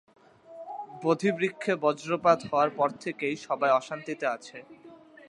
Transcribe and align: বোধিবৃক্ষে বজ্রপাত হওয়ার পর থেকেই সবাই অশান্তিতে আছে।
বোধিবৃক্ষে 1.01 1.73
বজ্রপাত 1.83 2.39
হওয়ার 2.49 2.69
পর 2.77 2.89
থেকেই 3.03 3.35
সবাই 3.47 3.71
অশান্তিতে 3.79 4.25
আছে। 4.27 4.57